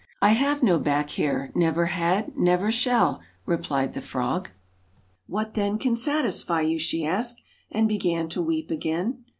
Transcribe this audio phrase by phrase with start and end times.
[0.19, 4.49] 'I have no back hair never had, never shall/ replied the frog.
[5.27, 7.39] 'What then can satisfy you?' she asked,
[7.69, 9.25] and began to weep again.